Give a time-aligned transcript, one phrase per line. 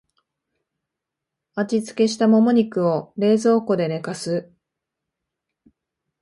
[1.53, 4.51] 味付けしたモモ肉を冷蔵庫で寝かす